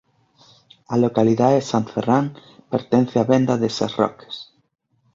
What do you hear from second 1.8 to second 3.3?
Ferran pertence á